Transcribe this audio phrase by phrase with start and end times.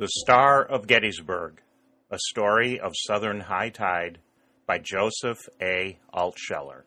[0.00, 1.60] The Star of Gettysburg,
[2.10, 4.18] a story of Southern high tide
[4.66, 5.98] by Joseph A.
[6.14, 6.84] Altsheler.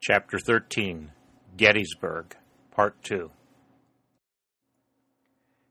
[0.00, 1.12] Chapter 13
[1.58, 2.34] Gettysburg,
[2.70, 3.30] Part 2.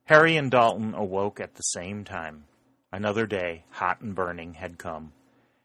[0.04, 2.44] Harry and Dalton awoke at the same time.
[2.92, 5.14] Another day, hot and burning, had come,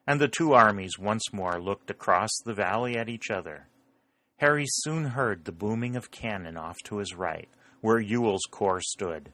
[0.06, 3.68] and the two armies once more looked across the valley at each other.
[4.38, 7.48] Harry soon heard the booming of cannon off to his right,
[7.80, 9.32] where Ewell's corps stood.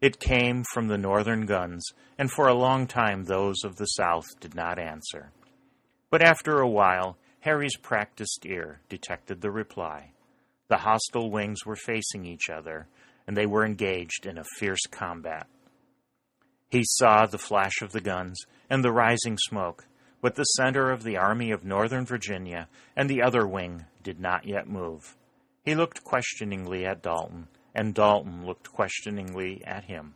[0.00, 1.84] It came from the northern guns,
[2.16, 5.32] and for a long time those of the south did not answer.
[6.10, 10.12] But after a while, Harry's practiced ear detected the reply.
[10.68, 12.88] The hostile wings were facing each other,
[13.26, 15.46] and they were engaged in a fierce combat.
[16.70, 19.86] He saw the flash of the guns and the rising smoke,
[20.20, 24.46] but the center of the Army of Northern Virginia and the other wing did not
[24.46, 25.16] yet move.
[25.64, 30.14] He looked questioningly at Dalton, and Dalton looked questioningly at him.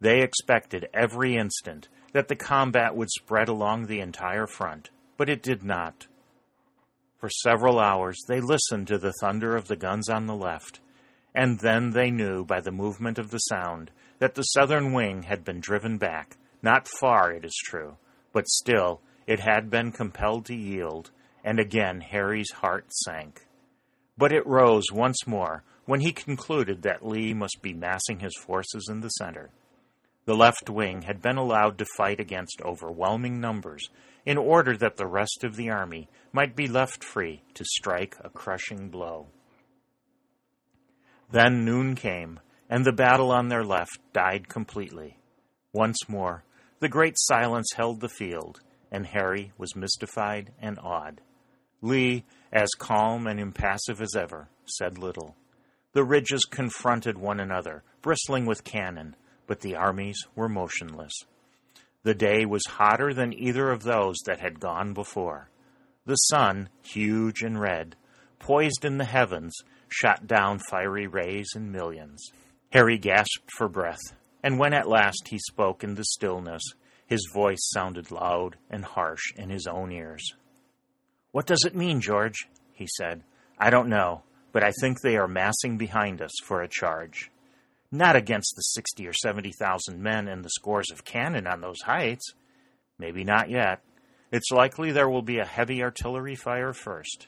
[0.00, 5.42] They expected every instant that the combat would spread along the entire front, but it
[5.42, 6.08] did not.
[7.18, 10.80] For several hours they listened to the thunder of the guns on the left,
[11.34, 13.92] and then they knew by the movement of the sound
[14.22, 17.96] that the southern wing had been driven back, not far, it is true,
[18.32, 21.10] but still it had been compelled to yield,
[21.42, 23.48] and again Harry's heart sank.
[24.16, 28.88] But it rose once more when he concluded that Lee must be massing his forces
[28.88, 29.50] in the center.
[30.24, 33.90] The left wing had been allowed to fight against overwhelming numbers
[34.24, 38.30] in order that the rest of the army might be left free to strike a
[38.30, 39.26] crushing blow.
[41.28, 42.38] Then noon came,
[42.72, 45.18] and the battle on their left died completely.
[45.74, 46.42] Once more,
[46.80, 51.20] the great silence held the field, and Harry was mystified and awed.
[51.82, 55.36] Lee, as calm and impassive as ever, said little.
[55.92, 59.16] The ridges confronted one another, bristling with cannon,
[59.46, 61.12] but the armies were motionless.
[62.04, 65.50] The day was hotter than either of those that had gone before.
[66.06, 67.96] The sun, huge and red,
[68.38, 69.52] poised in the heavens,
[69.88, 72.32] shot down fiery rays in millions.
[72.72, 74.00] Harry gasped for breath,
[74.42, 76.62] and when at last he spoke in the stillness,
[77.06, 80.34] his voice sounded loud and harsh in his own ears.
[81.32, 82.48] What does it mean, George?
[82.72, 83.22] he said.
[83.58, 84.22] I don't know,
[84.52, 87.30] but I think they are massing behind us for a charge.
[87.90, 91.82] Not against the sixty or seventy thousand men and the scores of cannon on those
[91.82, 92.32] heights.
[92.98, 93.82] Maybe not yet.
[94.30, 97.26] It's likely there will be a heavy artillery fire first.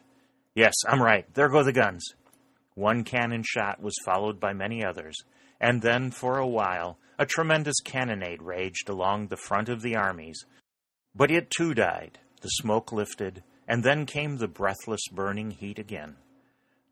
[0.55, 1.27] Yes, I'm right.
[1.35, 2.15] There go the guns.
[2.75, 5.23] One cannon shot was followed by many others,
[5.65, 10.45] and then for a while a tremendous cannonade raged along the front of the armies.
[11.15, 16.17] But it too died, the smoke lifted, and then came the breathless burning heat again.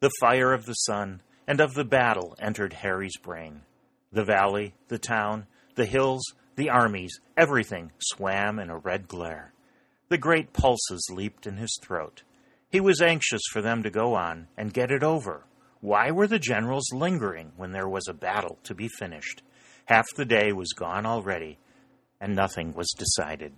[0.01, 3.61] The fire of the sun and of the battle entered Harry's brain.
[4.11, 6.23] The valley, the town, the hills,
[6.57, 9.53] the armies, everything swam in a red glare.
[10.09, 12.23] The great pulses leaped in his throat.
[12.71, 15.45] He was anxious for them to go on and get it over.
[15.83, 19.43] Why were the generals lingering when there was a battle to be finished?
[19.87, 21.59] Half the day was gone already,
[22.21, 23.55] and nothing was decided.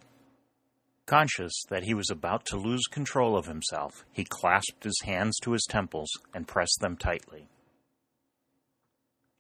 [1.05, 5.53] Conscious that he was about to lose control of himself, he clasped his hands to
[5.53, 7.47] his temples and pressed them tightly.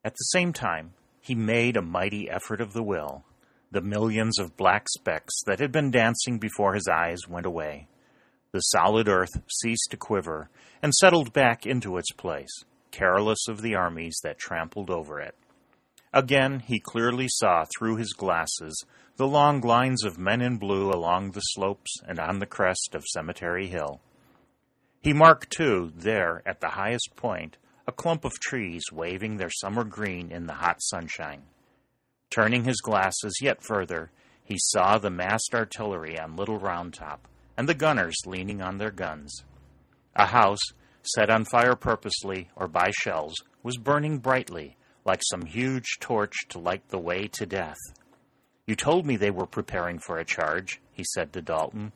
[0.04, 3.24] At the same time, he made a mighty effort of the will.
[3.70, 7.88] The millions of black specks that had been dancing before his eyes went away.
[8.52, 10.50] The solid earth ceased to quiver
[10.82, 12.52] and settled back into its place
[12.94, 15.34] careless of the armies that trampled over it.
[16.12, 18.84] Again, he clearly saw through his glasses
[19.16, 23.04] the long lines of men in blue along the slopes and on the crest of
[23.04, 24.00] Cemetery Hill.
[25.00, 27.56] He marked, too, there at the highest point,
[27.86, 31.42] a clump of trees waving their summer green in the hot sunshine.
[32.30, 34.10] Turning his glasses yet further,
[34.44, 37.26] he saw the massed artillery on Little Round Top
[37.56, 39.42] and the gunners leaning on their guns.
[40.14, 40.62] A house,
[41.06, 46.58] set on fire purposely or by shells, was burning brightly, like some huge torch to
[46.58, 47.78] light the way to death.
[48.66, 51.92] You told me they were preparing for a charge, he said to Dalton.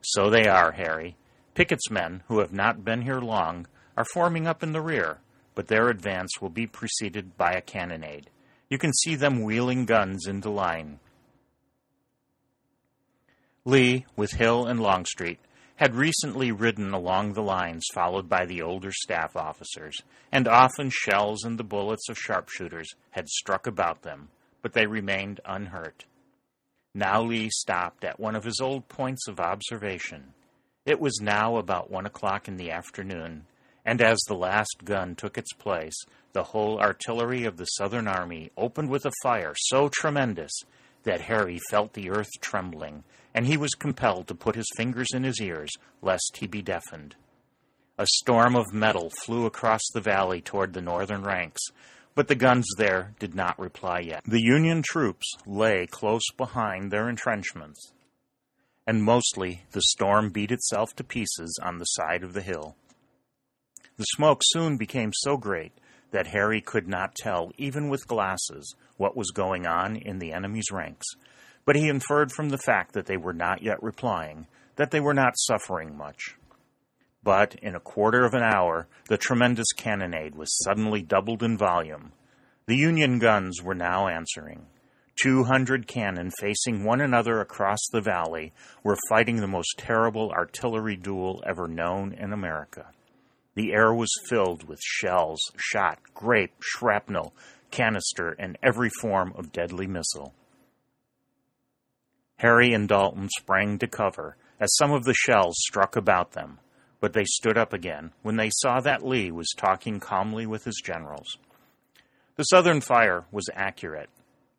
[0.00, 1.16] So they are, Harry.
[1.54, 3.66] Pickett's men, who have not been here long,
[3.96, 5.18] are forming up in the rear,
[5.54, 8.30] but their advance will be preceded by a cannonade.
[8.68, 11.00] You can see them wheeling guns into line.
[13.64, 15.38] Lee, with Hill and Longstreet,
[15.78, 19.96] had recently ridden along the lines followed by the older staff officers,
[20.32, 24.28] and often shells and the bullets of sharpshooters had struck about them,
[24.60, 26.04] but they remained unhurt.
[26.96, 30.34] Now Lee stopped at one of his old points of observation.
[30.84, 33.46] It was now about one o'clock in the afternoon,
[33.84, 35.96] and as the last gun took its place,
[36.32, 40.52] the whole artillery of the Southern Army opened with a fire so tremendous
[41.08, 43.02] that Harry felt the earth trembling,
[43.32, 45.70] and he was compelled to put his fingers in his ears
[46.02, 47.16] lest he be deafened.
[47.96, 51.62] A storm of metal flew across the valley toward the northern ranks,
[52.14, 54.22] but the guns there did not reply yet.
[54.26, 57.94] The Union troops lay close behind their entrenchments,
[58.86, 62.76] and mostly the storm beat itself to pieces on the side of the hill.
[63.96, 65.72] The smoke soon became so great
[66.10, 70.70] that Harry could not tell, even with glasses, what was going on in the enemy's
[70.70, 71.06] ranks,
[71.64, 74.46] but he inferred from the fact that they were not yet replying
[74.78, 76.36] that they were not suffering much.
[77.22, 82.12] But in a quarter of an hour, the tremendous cannonade was suddenly doubled in volume.
[82.66, 84.66] The Union guns were now answering.
[85.20, 88.52] Two hundred cannon facing one another across the valley
[88.84, 92.86] were fighting the most terrible artillery duel ever known in America.
[93.56, 97.34] The air was filled with shells, shot, grape, shrapnel,
[97.70, 100.34] canister, and every form of deadly missile.
[102.36, 106.58] Harry and Dalton sprang to cover as some of the shells struck about them,
[107.00, 110.80] but they stood up again when they saw that Lee was talking calmly with his
[110.84, 111.36] generals.
[112.36, 114.10] The Southern fire was accurate.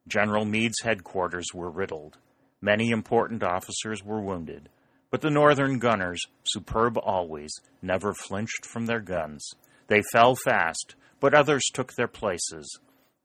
[0.07, 2.17] General Meade's headquarters were riddled.
[2.61, 4.67] Many important officers were wounded.
[5.11, 7.51] But the Northern gunners, superb always,
[7.81, 9.50] never flinched from their guns.
[9.88, 12.79] They fell fast, but others took their places.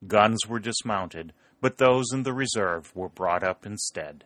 [0.06, 4.24] Guns were dismounted, but those in the reserve were brought up instead.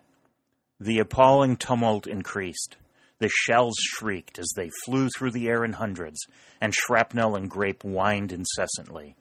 [0.81, 2.77] The appalling tumult increased.
[3.19, 6.21] The shells shrieked as they flew through the air in hundreds,
[6.61, 9.17] and shrapnel and grape whined incessantly.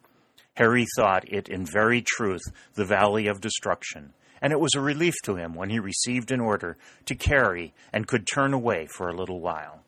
[0.56, 2.42] Harry thought it in very truth
[2.74, 6.40] the valley of destruction, and it was a relief to him when he received an
[6.40, 9.84] order to carry and could turn away for a little while.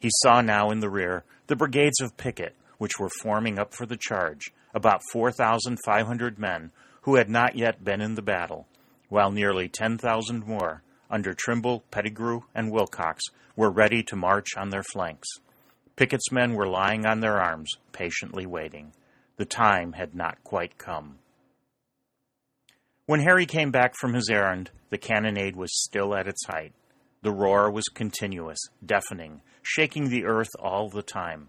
[0.00, 3.86] He saw now in the rear the brigades of Pickett, which were forming up for
[3.86, 6.72] the charge, about 4,500 men
[7.02, 8.66] who had not yet been in the battle,
[9.08, 13.22] while nearly 10,000 more, under Trimble, Pettigrew, and Wilcox,
[13.56, 15.28] were ready to march on their flanks.
[15.96, 18.92] Pickett's men were lying on their arms, patiently waiting.
[19.36, 21.18] The time had not quite come.
[23.06, 26.72] When Harry came back from his errand, the cannonade was still at its height.
[27.22, 31.48] The roar was continuous, deafening, shaking the earth all the time.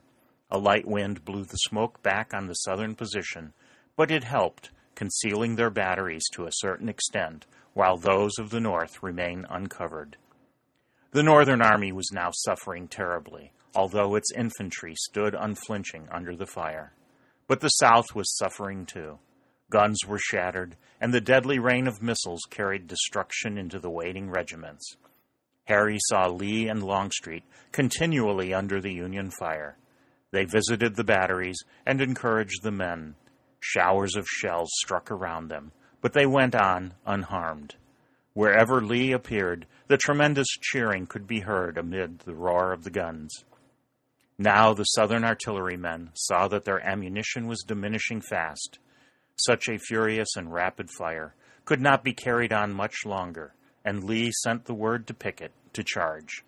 [0.55, 3.51] A light wind blew the smoke back on the southern position,
[3.97, 9.03] but it helped, concealing their batteries to a certain extent, while those of the north
[9.03, 10.15] remained uncovered.
[11.11, 16.93] The Northern Army was now suffering terribly, although its infantry stood unflinching under the fire.
[17.47, 19.19] But the South was suffering too.
[19.69, 24.95] Guns were shattered, and the deadly rain of missiles carried destruction into the waiting regiments.
[25.65, 27.43] Harry saw Lee and Longstreet
[27.73, 29.75] continually under the Union fire.
[30.31, 33.15] They visited the batteries and encouraged the men.
[33.59, 37.75] Showers of shells struck around them, but they went on unharmed.
[38.33, 43.45] Wherever Lee appeared, the tremendous cheering could be heard amid the roar of the guns.
[44.37, 48.79] Now the Southern artillerymen saw that their ammunition was diminishing fast.
[49.37, 51.33] Such a furious and rapid fire
[51.63, 53.53] could not be carried on much longer,
[53.85, 56.43] and Lee sent the word to Pickett to charge.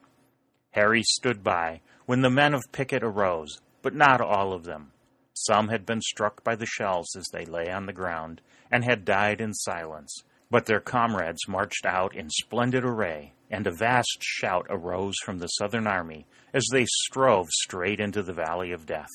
[0.72, 4.92] Harry stood by when the men of Pickett arose, but not all of them.
[5.34, 9.06] Some had been struck by the shells as they lay on the ground and had
[9.06, 14.68] died in silence, but their comrades marched out in splendid array, and a vast shout
[14.70, 19.08] arose from the Southern army as they strove straight into the valley of death.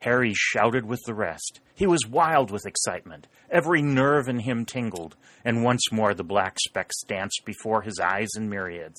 [0.00, 1.60] Harry shouted with the rest.
[1.76, 3.28] He was wild with excitement.
[3.48, 5.14] Every nerve in him tingled,
[5.44, 8.98] and once more the black specks danced before his eyes in myriads.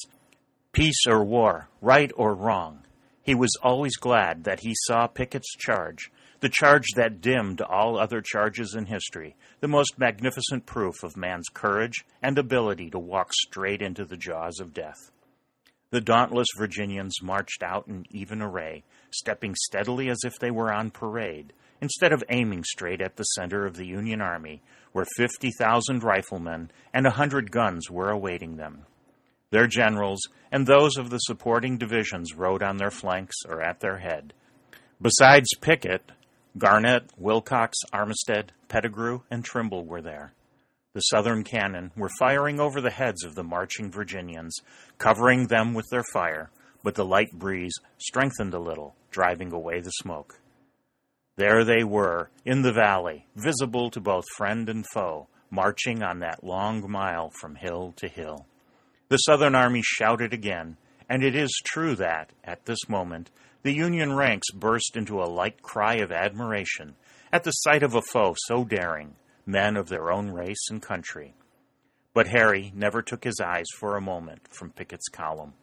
[0.72, 2.86] Peace or war, right or wrong,
[3.24, 8.22] he was always glad that he saw Pickett's charge, the charge that dimmed all other
[8.22, 13.82] charges in history, the most magnificent proof of man's courage and ability to walk straight
[13.82, 15.12] into the jaws of death.
[15.92, 20.90] The dauntless Virginians marched out in even array, stepping steadily as if they were on
[20.90, 24.62] parade, instead of aiming straight at the center of the Union Army,
[24.94, 28.86] where 50,000 riflemen and a 100 guns were awaiting them.
[29.52, 33.98] Their generals and those of the supporting divisions rode on their flanks or at their
[33.98, 34.34] head.
[35.02, 36.12] Besides Pickett,
[36.58, 40.34] Garnett, Wilcox, Armistead, Pettigrew, and Trimble were there.
[40.94, 44.58] The Southern cannon were firing over the heads of the marching Virginians,
[44.98, 46.50] covering them with their fire,
[46.84, 50.40] but the light breeze strengthened a little, driving away the smoke.
[51.38, 56.44] There they were, in the valley, visible to both friend and foe, marching on that
[56.44, 58.46] long mile from hill to hill.
[59.12, 60.78] The Southern Army shouted again,
[61.10, 63.30] and it is true that, at this moment,
[63.62, 66.96] the Union ranks burst into a light cry of admiration
[67.30, 71.34] at the sight of a foe so daring, men of their own race and country.
[72.14, 75.56] But Harry never took his eyes for a moment from Pickett's column.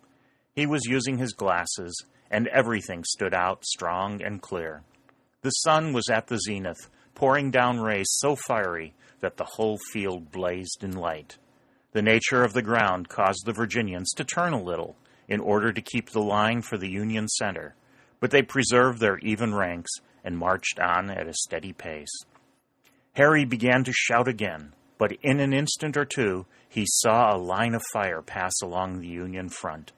[0.55, 4.83] He was using his glasses, and everything stood out strong and clear.
[5.41, 10.31] The sun was at the zenith, pouring down rays so fiery that the whole field
[10.31, 11.39] blazed in light.
[11.93, 15.81] The nature of the ground caused the Virginians to turn a little in order to
[15.81, 17.75] keep the line for the Union center,
[18.21, 19.91] but they preserved their even ranks
[20.23, 22.15] and marched on at a steady pace.
[23.15, 27.75] Harry began to shout again, but in an instant or two he saw a line
[27.75, 29.93] of fire pass along the Union front.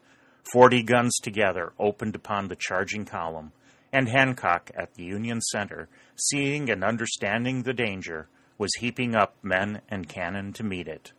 [0.53, 3.53] Forty guns together opened upon the charging column,
[3.93, 8.29] and Hancock at the Union center, seeing and understanding the danger,
[8.59, 11.13] was heaping up men and cannon to meet it.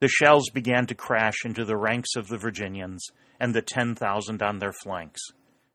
[0.00, 3.04] The shells began to crash into the ranks of the Virginians
[3.40, 5.20] and the 10,000 on their flanks.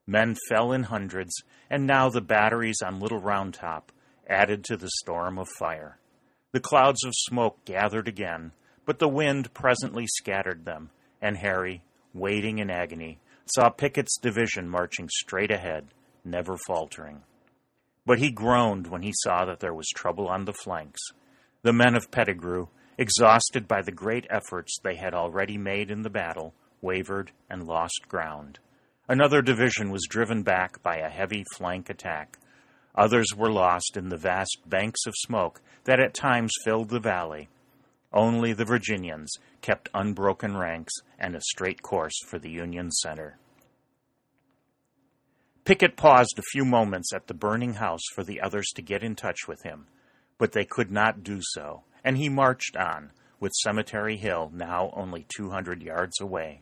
[0.07, 3.91] Men fell in hundreds, and now the batteries on Little Round Top
[4.27, 5.99] added to the storm of fire.
[6.51, 8.51] The clouds of smoke gathered again,
[8.85, 15.09] but the wind presently scattered them, and Harry, waiting in agony, saw Pickett's division marching
[15.09, 15.87] straight ahead,
[16.23, 17.23] never faltering.
[18.05, 21.01] But he groaned when he saw that there was trouble on the flanks.
[21.61, 26.09] The men of Pettigrew, exhausted by the great efforts they had already made in the
[26.09, 28.59] battle, wavered and lost ground.
[29.07, 32.37] Another division was driven back by a heavy flank attack.
[32.95, 37.49] Others were lost in the vast banks of smoke that at times filled the valley.
[38.13, 43.37] Only the Virginians kept unbroken ranks and a straight course for the Union center.
[45.65, 49.15] Pickett paused a few moments at the burning house for the others to get in
[49.15, 49.87] touch with him,
[50.37, 55.25] but they could not do so, and he marched on, with Cemetery Hill now only
[55.35, 56.61] 200 yards away.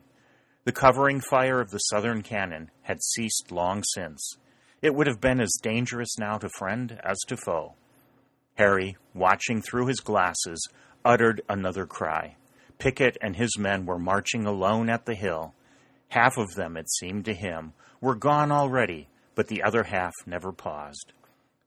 [0.63, 4.35] The covering fire of the Southern cannon had ceased long since.
[4.81, 7.75] It would have been as dangerous now to friend as to foe.
[8.55, 10.67] Harry, watching through his glasses,
[11.03, 12.35] uttered another cry.
[12.77, 15.53] Pickett and his men were marching alone at the hill.
[16.09, 20.51] Half of them, it seemed to him, were gone already, but the other half never
[20.51, 21.13] paused.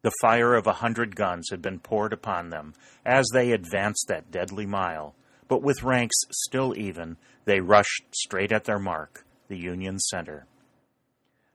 [0.05, 2.75] The fire of a hundred guns had been poured upon them
[3.07, 5.15] as they advanced that deadly mile,
[5.49, 10.47] but with ranks still even, they rushed straight at their mark, the Union center.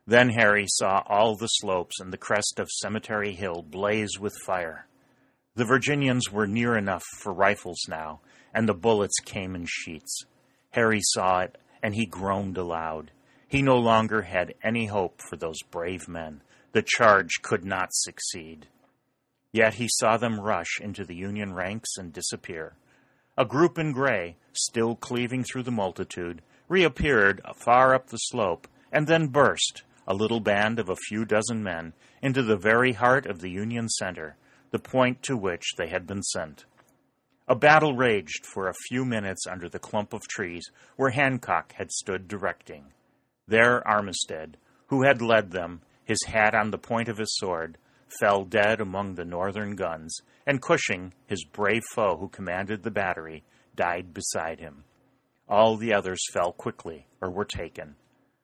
[0.08, 4.88] Then Harry saw all the slopes and the crest of Cemetery Hill blaze with fire.
[5.54, 8.20] The Virginians were near enough for rifles now,
[8.52, 10.26] and the bullets came in sheets.
[10.72, 13.12] Harry saw it, and he groaned aloud.
[13.48, 16.42] He no longer had any hope for those brave men.
[16.72, 18.68] The charge could not succeed.
[19.52, 22.76] Yet he saw them rush into the Union ranks and disappear.
[23.38, 29.08] A group in gray, still cleaving through the multitude, reappeared far up the slope, and
[29.08, 33.40] then burst, a little band of a few dozen men, into the very heart of
[33.40, 34.36] the Union center,
[34.72, 36.66] the point to which they had been sent.
[37.48, 41.92] A battle raged for a few minutes under the clump of trees where Hancock had
[41.92, 42.94] stood directing.
[43.48, 44.56] There Armistead,
[44.88, 47.78] who had led them, his hat on the point of his sword,
[48.20, 53.44] fell dead among the northern guns, and Cushing, his brave foe who commanded the battery,
[53.76, 54.84] died beside him.
[55.48, 57.96] All the others fell quickly or were taken.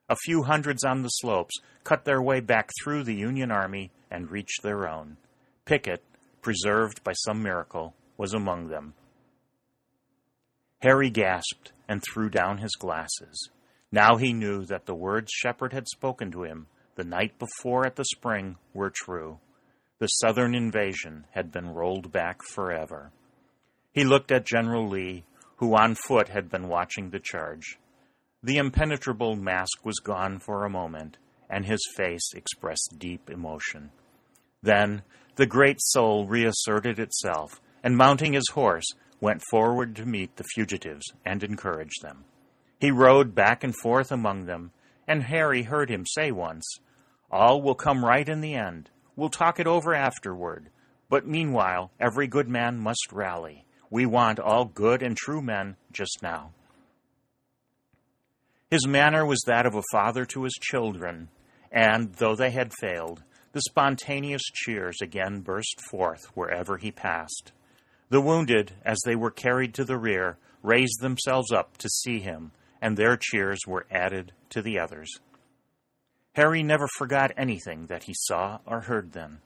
[0.07, 4.29] A few hundreds on the slopes cut their way back through the Union army and
[4.29, 5.17] reached their own.
[5.65, 6.03] Pickett,
[6.43, 8.93] preserved by some miracle, was among them.
[10.83, 13.49] Harry gasped and threw down his glasses.
[13.91, 17.95] Now he knew that the words Shepard had spoken to him the night before at
[17.95, 19.39] the spring were true.
[19.99, 23.11] The Southern invasion had been rolled back forever.
[23.93, 25.23] He looked at General Lee,
[25.57, 27.79] who on foot had been watching the charge.
[28.43, 31.17] The impenetrable mask was gone for a moment,
[31.49, 33.91] and his face expressed deep emotion.
[34.61, 35.03] Then
[35.35, 38.85] the great soul reasserted itself, and mounting his horse,
[39.21, 42.25] went forward to meet the fugitives and encourage them.
[42.79, 44.71] He rode back and forth among them,
[45.07, 46.65] and Harry heard him say once,
[47.31, 48.89] All will come right in the end.
[49.15, 50.69] We'll talk it over afterward.
[51.09, 53.65] But meanwhile, every good man must rally.
[53.89, 56.51] We want all good and true men just now.
[58.69, 61.29] His manner was that of a father to his children,
[61.71, 67.53] and, though they had failed, the spontaneous cheers again burst forth wherever he passed.
[68.09, 72.51] The wounded, as they were carried to the rear, raised themselves up to see him,
[72.81, 75.09] and their cheers were added to the others.
[76.35, 79.39] Harry never forgot anything that he saw or heard then.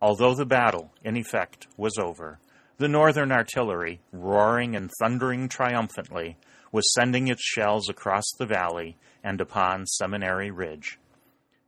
[0.00, 2.40] Although the battle, in effect, was over,
[2.78, 6.36] The Northern artillery, roaring and thundering triumphantly,
[6.72, 10.98] was sending its shells across the valley and upon Seminary Ridge.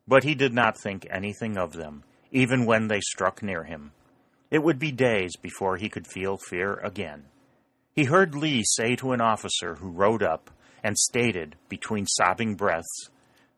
[0.09, 2.03] But he did not think anything of them,
[2.33, 3.93] even when they struck near him.
[4.51, 7.27] It would be days before he could feel fear again.
[7.95, 10.51] He heard Lee say to an officer who rode up
[10.83, 13.09] and stated, between sobbing breaths,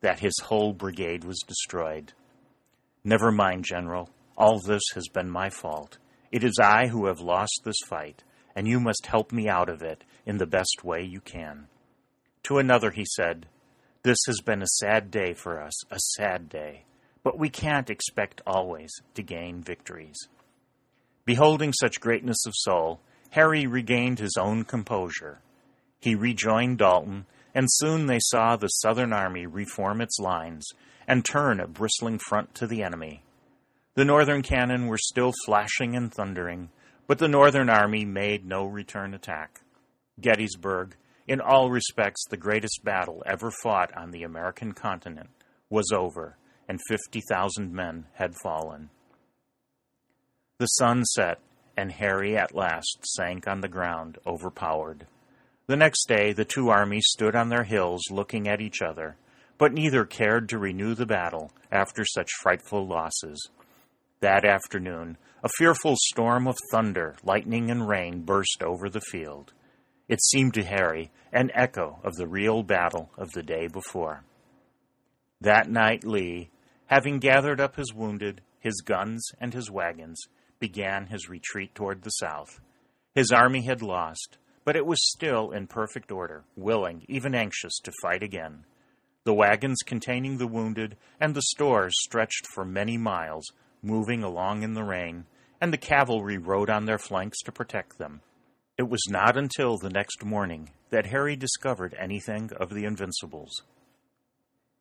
[0.07, 2.13] that his whole brigade was destroyed.
[3.03, 4.09] Never mind, General.
[4.39, 5.99] All this has been my fault.
[6.31, 8.23] It is I who have lost this fight,
[8.55, 11.67] and you must help me out of it in the best way you can.
[12.45, 13.47] To another he said,
[14.05, 16.85] This has been a sad day for us, a sad day,
[17.25, 20.29] but we can't expect always to gain victories.
[21.25, 25.41] Beholding such greatness of soul, Harry regained his own composure.
[25.99, 30.69] He rejoined Dalton, and soon they saw the Southern army reform its lines
[31.09, 33.23] and turn a bristling front to the enemy.
[33.95, 36.69] The Northern cannon were still flashing and thundering,
[37.07, 39.63] but the Northern army made no return attack.
[40.21, 40.97] Gettysburg,
[41.27, 45.31] in all respects the greatest battle ever fought on the American continent,
[45.71, 46.37] was over,
[46.69, 48.91] and 50,000 men had fallen.
[50.59, 51.39] The sun set,
[51.75, 55.07] and Harry at last sank on the ground, overpowered.
[55.69, 59.17] The next day the two armies stood on their hills looking at each other,
[59.59, 63.49] but neither cared to renew the battle after such frightful losses.
[64.21, 69.53] That afternoon, a fearful storm of thunder, lightning, and rain burst over the field.
[70.09, 74.23] It seemed to Harry an echo of the real battle of the day before.
[75.41, 76.51] That night, Lee,
[76.87, 80.21] having gathered up his wounded, his guns, and his wagons,
[80.61, 82.61] began his retreat toward the south.
[83.15, 87.93] His army had lost, but it was still in perfect order, willing, even anxious, to
[88.03, 88.65] fight again.
[89.23, 93.47] The wagons containing the wounded and the stores stretched for many miles,
[93.81, 95.25] moving along in the rain,
[95.61, 98.23] and the cavalry rode on their flanks to protect them.
[98.77, 103.63] It was not until the next morning that Harry discovered anything of the Invincibles.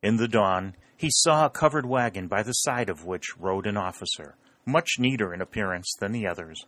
[0.02, 3.76] In the dawn, he saw a covered wagon by the side of which rode an
[3.76, 4.34] officer,
[4.64, 6.66] much neater in appearance than the others.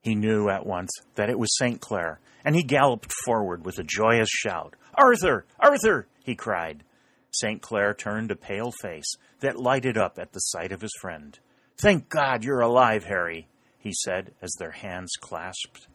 [0.00, 1.80] He knew at once that it was St.
[1.80, 4.74] Clair, and he galloped forward with a joyous shout.
[4.94, 5.44] Arthur!
[5.58, 6.06] Arthur!
[6.24, 6.84] he cried.
[7.32, 7.60] St.
[7.62, 11.38] Clair turned a pale face that lighted up at the sight of his friend.
[11.78, 15.86] Thank God you're alive, Harry, he said as their hands clasped.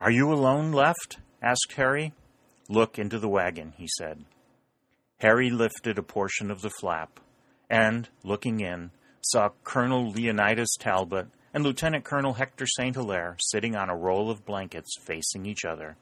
[0.00, 1.18] Are you alone left?
[1.42, 2.12] asked Harry.
[2.68, 4.24] Look into the wagon, he said.
[5.18, 7.20] Harry lifted a portion of the flap
[7.68, 8.90] and, looking in,
[9.20, 12.94] saw Colonel Leonidas Talbot and Lieutenant Colonel Hector St.
[12.94, 15.96] Hilaire sitting on a roll of blankets facing each other.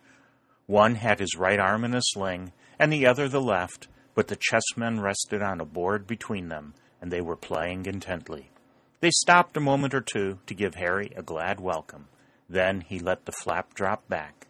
[0.67, 4.37] One had his right arm in a sling, and the other the left, but the
[4.37, 8.51] chessmen rested on a board between them, and they were playing intently.
[9.01, 12.09] They stopped a moment or two to give Harry a glad welcome.
[12.49, 14.49] Then he let the flap drop back.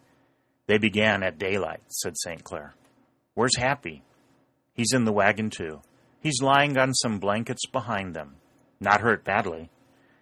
[0.67, 2.43] They began at daylight, said St.
[2.43, 2.75] Clair.
[3.35, 4.03] Where's Happy?
[4.75, 5.83] He's in the wagon, too.
[6.21, 8.37] He's lying on some blankets behind them.
[8.81, 9.71] Not hurt badly.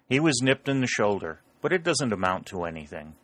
[0.09, 3.15] He was nipped in the shoulder, but it doesn't amount to anything.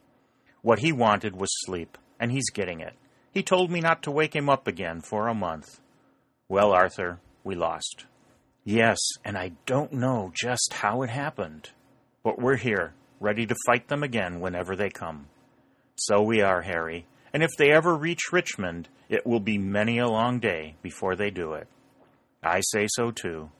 [0.62, 2.94] What he wanted was sleep, and he's getting it.
[3.32, 5.80] He told me not to wake him up again for a month.
[6.48, 8.06] Well, Arthur, we lost.
[8.64, 11.70] Yes, and I don't know just how it happened.
[12.22, 15.26] But we're here, ready to fight them again whenever they come.
[15.96, 20.08] So we are, Harry, and if they ever reach Richmond, it will be many a
[20.08, 21.68] long day before they do it.
[22.42, 23.50] I say so too.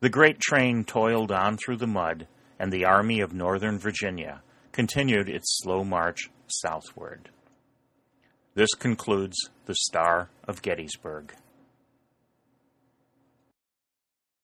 [0.00, 2.26] The great train toiled on through the mud,
[2.58, 4.42] and the Army of Northern Virginia
[4.72, 7.30] continued its slow march southward.
[8.54, 11.34] This concludes the Star of Gettysburg.